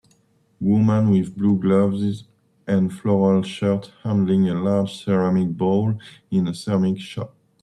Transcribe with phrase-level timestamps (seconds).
[0.59, 2.23] Woman with blue gloves
[2.65, 5.99] and floral shirt handling a large ceramic bowl
[6.31, 7.35] in a ceramic shop.